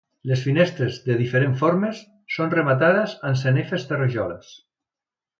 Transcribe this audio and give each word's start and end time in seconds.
Les 0.29 0.43
finestres, 0.43 0.95
de 1.09 1.17
diferents 1.19 1.59
formes, 1.59 1.99
són 2.37 2.51
rematades 2.55 3.13
amb 3.31 3.39
sanefes 3.43 3.85
de 3.91 4.01
rajoles. 4.03 4.49